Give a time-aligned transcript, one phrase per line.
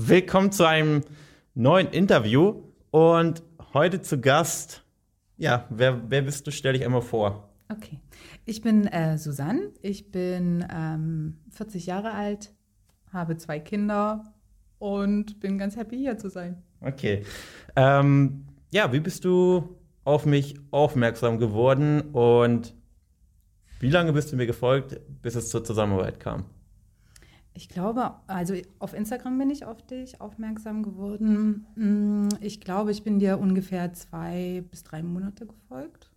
[0.00, 1.02] willkommen zu einem
[1.56, 2.62] neuen Interview
[2.92, 3.42] und
[3.74, 4.84] heute zu Gast,
[5.36, 6.52] ja, wer, wer bist du?
[6.52, 7.48] Stell dich einmal vor.
[7.68, 7.98] Okay,
[8.44, 12.52] ich bin äh, Susanne, ich bin ähm, 40 Jahre alt,
[13.12, 14.32] habe zwei Kinder
[14.78, 16.62] und bin ganz happy hier zu sein.
[16.80, 17.24] Okay,
[17.74, 22.72] ähm, ja, wie bist du auf mich aufmerksam geworden und
[23.80, 26.44] wie lange bist du mir gefolgt, bis es zur Zusammenarbeit kam?
[27.58, 31.66] Ich glaube, also auf Instagram bin ich auf dich aufmerksam geworden.
[31.74, 36.08] Mm, ich glaube, ich bin dir ungefähr zwei bis drei Monate gefolgt.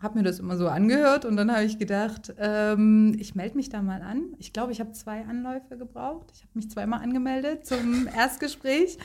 [0.00, 3.68] Habe mir das immer so angehört und dann habe ich gedacht, ähm, ich melde mich
[3.68, 4.26] da mal an.
[4.38, 6.30] Ich glaube, ich habe zwei Anläufe gebraucht.
[6.32, 8.96] Ich habe mich zweimal angemeldet zum Erstgespräch.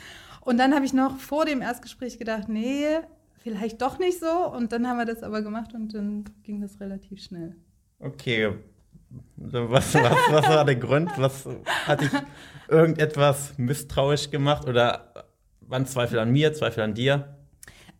[0.42, 2.86] Und dann habe ich noch vor dem Erstgespräch gedacht, nee,
[3.40, 4.54] vielleicht doch nicht so.
[4.56, 7.56] Und dann haben wir das aber gemacht und dann ging das relativ schnell.
[7.98, 8.54] Okay,
[9.36, 11.12] was, was, was war der Grund?
[11.18, 11.48] Was
[11.86, 12.12] hat dich
[12.68, 15.14] irgendetwas misstrauisch gemacht oder
[15.62, 17.36] waren Zweifel an mir, Zweifel an dir?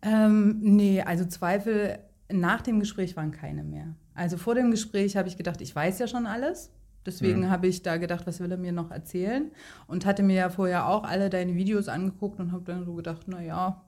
[0.02, 1.98] Ähm, nee, also Zweifel
[2.30, 3.94] nach dem Gespräch waren keine mehr.
[4.14, 6.70] Also vor dem Gespräch habe ich gedacht, ich weiß ja schon alles.
[7.06, 7.50] Deswegen mhm.
[7.50, 9.50] habe ich da gedacht, was will er mir noch erzählen?
[9.86, 13.28] Und hatte mir ja vorher auch alle deine Videos angeguckt und habe dann so gedacht,
[13.28, 13.82] naja,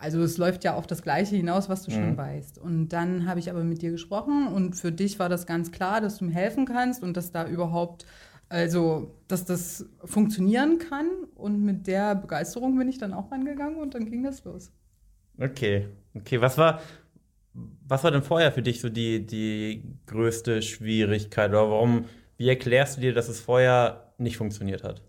[0.00, 1.94] also es läuft ja auf das Gleiche hinaus, was du mhm.
[1.94, 2.58] schon weißt.
[2.58, 6.00] Und dann habe ich aber mit dir gesprochen und für dich war das ganz klar,
[6.00, 8.06] dass du mir helfen kannst und dass da überhaupt,
[8.48, 11.06] also dass das funktionieren kann.
[11.34, 14.72] Und mit der Begeisterung bin ich dann auch rangegangen und dann ging das los.
[15.38, 16.40] Okay, okay.
[16.40, 16.80] Was war,
[17.86, 22.06] was war denn vorher für dich so die, die größte Schwierigkeit oder warum,
[22.38, 25.02] wie erklärst du dir, dass es vorher nicht funktioniert hat?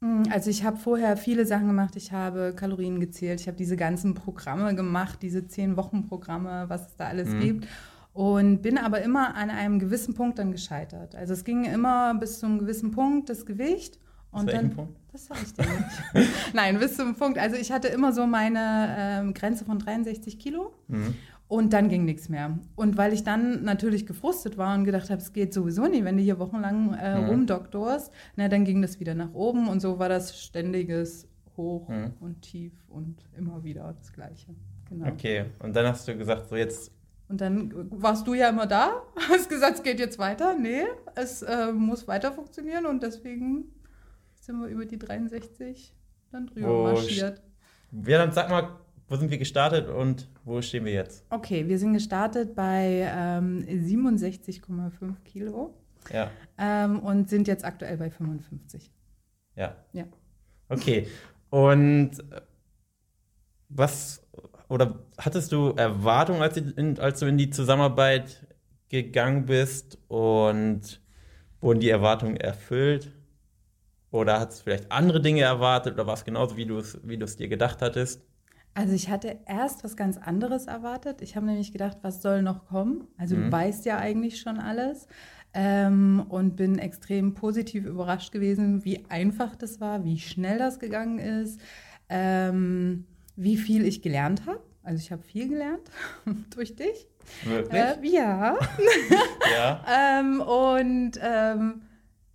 [0.00, 1.96] Mm, also ich habe vorher viele Sachen gemacht.
[1.96, 3.40] Ich habe Kalorien gezählt.
[3.40, 7.40] Ich habe diese ganzen Programme gemacht, diese zehn Wochen Programme, was es da alles mhm.
[7.40, 7.68] gibt.
[8.12, 11.14] Und bin aber immer an einem gewissen Punkt dann gescheitert.
[11.14, 13.98] Also es ging immer bis zu einem gewissen Punkt das Gewicht.
[14.30, 14.94] Und dann, Punkt?
[15.12, 16.30] das sage ich dir nicht.
[16.52, 17.38] Nein, bis zum Punkt.
[17.38, 20.74] Also ich hatte immer so meine ähm, Grenze von 63 Kilo.
[20.88, 21.14] Mhm.
[21.48, 22.58] Und dann ging nichts mehr.
[22.76, 26.18] Und weil ich dann natürlich gefrustet war und gedacht habe, es geht sowieso nicht, wenn
[26.18, 27.26] du hier wochenlang äh, mhm.
[27.26, 31.26] rumdoktorst, na, dann ging das wieder nach oben und so war das ständiges
[31.56, 32.12] Hoch mhm.
[32.20, 34.54] und Tief und immer wieder das Gleiche.
[34.90, 35.08] Genau.
[35.08, 36.92] Okay, und dann hast du gesagt, so jetzt.
[37.28, 40.54] Und dann warst du ja immer da, hast gesagt, es geht jetzt weiter.
[40.54, 43.72] Nee, es äh, muss weiter funktionieren und deswegen
[44.40, 45.94] sind wir über die 63
[46.30, 47.42] dann drüber oh, marschiert.
[48.06, 51.24] Ja, dann sag mal wo sind wir gestartet und wo stehen wir jetzt?
[51.30, 55.74] Okay, wir sind gestartet bei ähm, 67,5 Kilo.
[56.12, 56.30] Ja.
[56.58, 58.90] Ähm, und sind jetzt aktuell bei 55.
[59.56, 59.76] Ja.
[59.92, 60.04] Ja.
[60.68, 61.08] Okay.
[61.50, 62.40] Und äh,
[63.68, 64.26] was
[64.68, 66.60] oder hattest du Erwartungen, als,
[66.98, 68.46] als, du in die Zusammenarbeit
[68.90, 71.00] gegangen bist und
[71.60, 73.12] wurden die Erwartungen erfüllt?
[74.10, 77.18] Oder hast du vielleicht andere Dinge erwartet oder war es genauso, wie du es wie
[77.18, 78.27] dir gedacht hattest?
[78.78, 81.20] Also ich hatte erst was ganz anderes erwartet.
[81.20, 83.08] Ich habe nämlich gedacht, was soll noch kommen?
[83.16, 83.46] Also mhm.
[83.46, 85.08] du weißt ja eigentlich schon alles.
[85.52, 91.18] Ähm, und bin extrem positiv überrascht gewesen, wie einfach das war, wie schnell das gegangen
[91.18, 91.58] ist,
[92.08, 94.60] ähm, wie viel ich gelernt habe.
[94.84, 95.90] Also ich habe viel gelernt
[96.54, 97.08] durch dich.
[97.44, 97.72] Wirklich?
[97.72, 98.58] Äh, ja.
[99.56, 99.84] ja.
[100.20, 101.82] ähm, und ähm,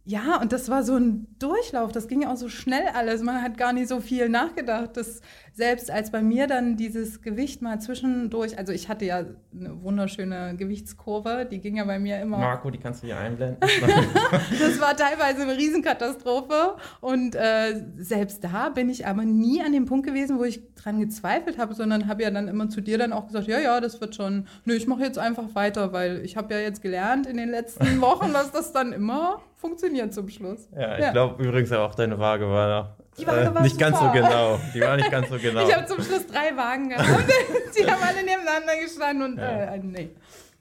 [0.06, 1.94] ja, und das war so ein Durchlauf.
[1.94, 3.22] Das ging ja auch so schnell alles.
[3.22, 4.98] Man hat gar nicht so viel nachgedacht.
[4.98, 5.22] Das,
[5.54, 10.56] selbst als bei mir dann dieses Gewicht mal zwischendurch, also ich hatte ja eine wunderschöne
[10.58, 12.38] Gewichtskurve, die ging ja bei mir immer.
[12.38, 13.58] Marco, die kannst du hier einblenden.
[14.60, 16.76] das war teilweise eine Riesenkatastrophe.
[17.00, 21.00] Und äh, selbst da bin ich aber nie an dem Punkt gewesen, wo ich dran
[21.00, 24.02] gezweifelt habe, sondern habe ja dann immer zu dir dann auch gesagt, ja, ja, das
[24.02, 24.48] wird schon.
[24.66, 28.02] Nö, ich mache jetzt einfach weiter, weil ich habe ja jetzt gelernt in den letzten
[28.02, 30.68] Wochen, dass das dann immer funktioniert zum Schluss.
[30.76, 31.12] Ja, ich ja.
[31.14, 33.92] glaube übrigens auch, deine Waage war die Waage äh, war nicht super.
[33.92, 34.60] ganz so genau.
[34.74, 35.66] Die war nicht ganz so genau.
[35.66, 37.08] ich habe zum Schluss drei Wagen gehabt.
[37.80, 39.74] die haben alle nebeneinander gestanden und ja.
[39.74, 40.10] äh, nee.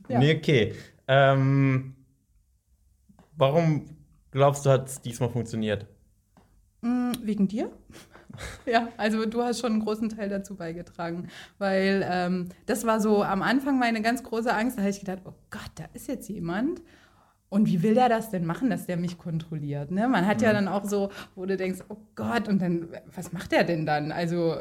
[0.08, 0.18] Ja.
[0.20, 0.74] Nee, okay.
[1.08, 1.96] Ähm,
[3.36, 3.96] warum
[4.30, 5.86] glaubst du, hat es diesmal funktioniert?
[6.82, 7.72] Mm, wegen dir?
[8.66, 11.28] ja, also du hast schon einen großen Teil dazu beigetragen,
[11.58, 14.78] weil ähm, das war so am Anfang meine ganz große Angst.
[14.78, 16.80] Da habe ich gedacht, oh Gott, da ist jetzt jemand
[17.52, 19.90] und wie will der das denn machen, dass der mich kontrolliert?
[19.90, 20.08] Ne?
[20.08, 20.54] Man hat ja mhm.
[20.54, 24.10] dann auch so, wo du denkst, oh Gott, und dann, was macht der denn dann?
[24.10, 24.56] Also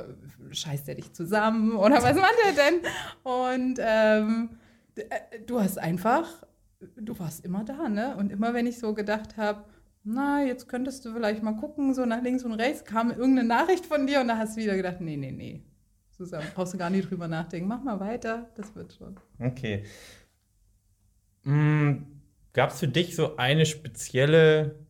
[0.51, 2.81] scheißt er dich zusammen oder was macht er denn?
[3.23, 4.49] Und ähm,
[4.95, 6.27] äh, du hast einfach,
[6.97, 8.17] du warst immer da, ne?
[8.17, 9.63] Und immer wenn ich so gedacht habe,
[10.03, 13.85] na, jetzt könntest du vielleicht mal gucken, so nach links und rechts, kam irgendeine Nachricht
[13.85, 15.63] von dir und da hast du wieder gedacht, nee, nee, nee.
[16.09, 17.69] Zusammen, brauchst du gar nicht drüber nachdenken.
[17.69, 19.17] Mach mal weiter, das wird schon.
[19.39, 19.85] Okay.
[22.53, 24.85] Gab es für dich so eine spezielle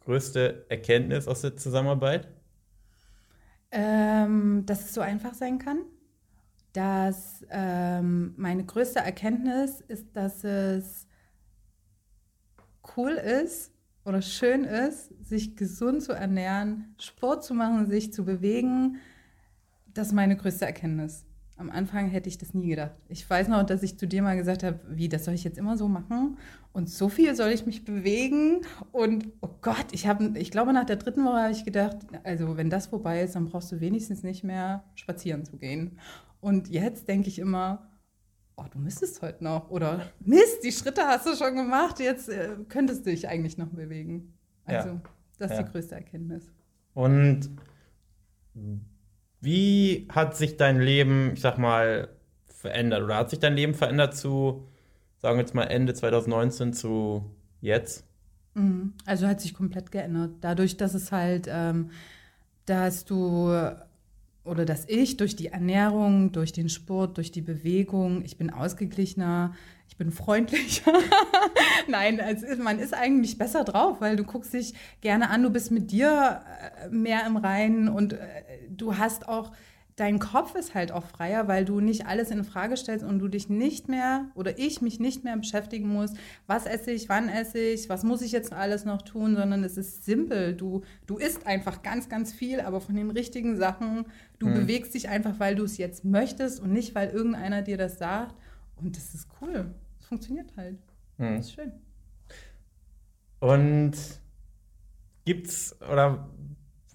[0.00, 2.28] größte Erkenntnis aus der Zusammenarbeit?
[3.70, 5.82] Ähm, dass es so einfach sein kann.
[6.72, 11.06] Dass ähm, meine größte Erkenntnis ist, dass es
[12.96, 13.72] cool ist
[14.04, 18.96] oder schön ist, sich gesund zu ernähren, Sport zu machen, sich zu bewegen.
[19.86, 21.26] Das ist meine größte Erkenntnis.
[21.62, 22.90] Am Anfang hätte ich das nie gedacht.
[23.08, 25.58] Ich weiß noch, dass ich zu dir mal gesagt habe, wie, das soll ich jetzt
[25.58, 26.36] immer so machen?
[26.72, 28.62] Und so viel soll ich mich bewegen?
[28.90, 32.56] Und oh Gott, ich habe, ich glaube, nach der dritten Woche habe ich gedacht, also
[32.56, 36.00] wenn das vorbei ist, dann brauchst du wenigstens nicht mehr spazieren zu gehen.
[36.40, 37.88] Und jetzt denke ich immer,
[38.56, 39.70] oh, du müsstest heute noch.
[39.70, 43.68] Oder Mist, die Schritte hast du schon gemacht, jetzt äh, könntest du dich eigentlich noch
[43.68, 44.34] bewegen.
[44.64, 45.00] Also, Ja.
[45.38, 45.62] das ist Ja.
[45.62, 46.50] die größte Erkenntnis.
[46.94, 47.50] Und
[49.42, 52.08] wie hat sich dein Leben, ich sag mal,
[52.46, 53.02] verändert?
[53.02, 54.68] Oder hat sich dein Leben verändert zu,
[55.18, 57.28] sagen wir jetzt mal, Ende 2019 zu
[57.60, 58.04] jetzt?
[58.54, 58.94] Mhm.
[59.04, 60.30] Also hat sich komplett geändert.
[60.40, 61.90] Dadurch, dass es halt, ähm,
[62.66, 63.50] dass du
[64.44, 69.54] oder dass ich durch die Ernährung, durch den Sport, durch die Bewegung, ich bin ausgeglichener,
[69.88, 70.92] ich bin freundlicher.
[71.88, 75.70] Nein, ist, man ist eigentlich besser drauf, weil du guckst dich gerne an, du bist
[75.70, 76.42] mit dir
[76.82, 78.18] äh, mehr im Reinen und äh,
[78.70, 79.52] du hast auch
[79.96, 83.28] dein Kopf ist halt auch freier, weil du nicht alles in Frage stellst und du
[83.28, 86.12] dich nicht mehr oder ich mich nicht mehr beschäftigen muss,
[86.46, 89.76] was esse ich, wann esse ich, was muss ich jetzt alles noch tun, sondern es
[89.76, 90.54] ist simpel.
[90.54, 94.06] Du, du isst einfach ganz, ganz viel, aber von den richtigen Sachen.
[94.38, 94.54] Du Hm.
[94.54, 98.34] bewegst dich einfach, weil du es jetzt möchtest und nicht, weil irgendeiner dir das sagt.
[98.76, 99.74] Und das ist cool.
[100.00, 100.78] Es funktioniert halt.
[101.18, 101.36] Hm.
[101.36, 101.72] Das ist schön.
[103.40, 103.92] Und
[105.24, 106.28] gibt's oder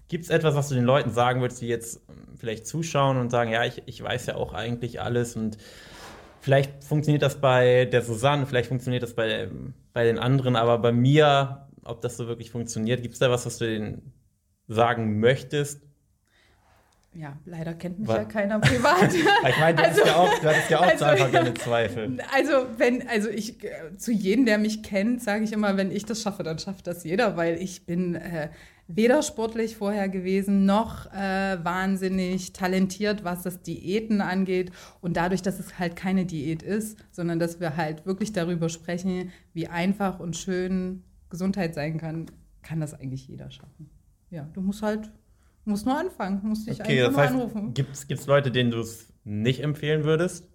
[0.08, 3.50] gibt's etwas, was du den Leuten sagen würdest, die jetzt ähm, vielleicht zuschauen und sagen,
[3.52, 5.58] ja, ich, ich weiß ja auch eigentlich alles und
[6.40, 9.48] vielleicht funktioniert das bei der Susanne, vielleicht funktioniert das bei,
[9.92, 13.58] bei den anderen, aber bei mir, ob das so wirklich funktioniert, gibt's da was, was
[13.58, 14.12] du denen
[14.66, 15.87] sagen möchtest?
[17.18, 18.16] Ja, leider kennt mich Was?
[18.16, 19.12] ja keiner privat.
[19.12, 22.18] Ich meine, du hattest ja auch, du hattest ja auch also- einfach deine Zweifel.
[22.32, 26.04] Also, wenn, also ich, äh, zu jedem, der mich kennt, sage ich immer, wenn ich
[26.04, 28.50] das schaffe, dann schafft das jeder, weil ich bin äh,
[28.86, 34.70] weder sportlich vorher gewesen, noch äh, wahnsinnig talentiert, was das Diäten angeht.
[35.00, 39.32] Und dadurch, dass es halt keine Diät ist, sondern dass wir halt wirklich darüber sprechen,
[39.54, 42.26] wie einfach und schön Gesundheit sein kann,
[42.62, 43.90] kann das eigentlich jeder schaffen.
[44.30, 45.10] Ja, du musst halt,
[45.68, 47.74] musst nur anfangen, musst dich Okay, einfach das heißt, anrufen.
[47.74, 50.48] gibt's gibt's Leute, denen du es nicht empfehlen würdest?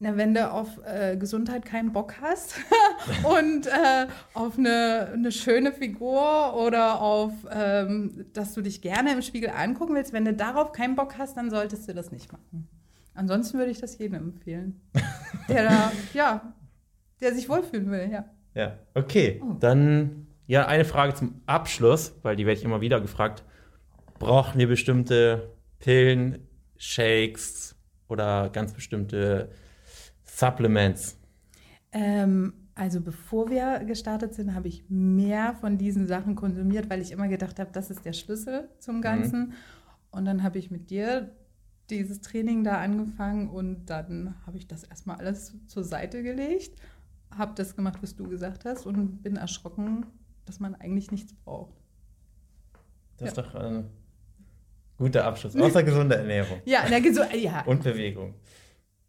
[0.00, 2.54] Na, wenn du auf äh, Gesundheit keinen Bock hast
[3.24, 9.22] und äh, auf eine, eine schöne Figur oder auf, ähm, dass du dich gerne im
[9.22, 12.68] Spiegel angucken willst, wenn du darauf keinen Bock hast, dann solltest du das nicht machen.
[13.14, 14.80] Ansonsten würde ich das jedem empfehlen,
[15.48, 16.54] der da, ja,
[17.20, 18.24] der sich wohlfühlen will, ja.
[18.54, 19.42] Ja, okay.
[19.44, 19.56] Oh.
[19.58, 23.42] Dann ja eine Frage zum Abschluss, weil die werde ich immer wieder gefragt.
[24.18, 27.76] Brauchen wir bestimmte Pillen, Shakes
[28.08, 29.50] oder ganz bestimmte
[30.24, 31.18] Supplements?
[31.92, 37.10] Ähm, also bevor wir gestartet sind, habe ich mehr von diesen Sachen konsumiert, weil ich
[37.12, 39.54] immer gedacht habe, das ist der Schlüssel zum Ganzen.
[40.10, 41.34] Und dann habe ich mit dir
[41.90, 46.78] dieses Training da angefangen und dann habe ich das erstmal alles zur Seite gelegt,
[47.36, 50.06] habe das gemacht, was du gesagt hast und bin erschrocken,
[50.44, 51.74] dass man eigentlich nichts braucht.
[53.16, 53.42] Das ist Ja.
[53.42, 53.90] doch ein
[54.98, 55.56] guter Abschluss.
[55.56, 57.62] Außer gesunde Ernährung Ja, na, gesu- ja.
[57.66, 58.34] und Bewegung.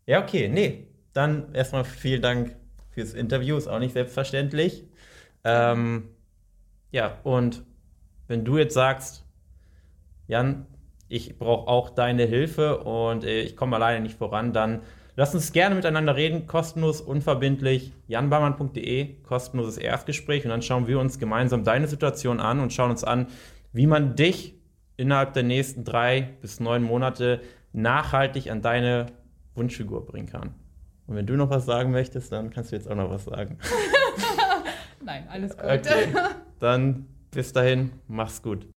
[0.05, 0.47] Ja, okay.
[0.47, 2.55] Nee, dann erstmal vielen Dank
[2.91, 3.57] fürs Interview.
[3.57, 4.85] Ist auch nicht selbstverständlich.
[5.43, 6.09] Ähm,
[6.91, 7.63] ja, und
[8.27, 9.25] wenn du jetzt sagst,
[10.27, 10.65] Jan,
[11.07, 14.81] ich brauche auch deine Hilfe und äh, ich komme alleine nicht voran, dann
[15.15, 21.17] lass uns gerne miteinander reden, kostenlos, unverbindlich, janbarmann.de, kostenloses Erstgespräch und dann schauen wir uns
[21.17, 23.27] gemeinsam deine Situation an und schauen uns an,
[23.73, 24.53] wie man dich
[24.99, 27.41] innerhalb der nächsten drei bis neun Monate
[27.71, 29.05] nachhaltig an deine
[29.55, 30.53] Wunschfigur bringen kann.
[31.07, 33.57] Und wenn du noch was sagen möchtest, dann kannst du jetzt auch noch was sagen.
[35.03, 35.65] Nein, alles gut.
[35.65, 36.07] Okay,
[36.59, 38.67] dann bis dahin, mach's gut.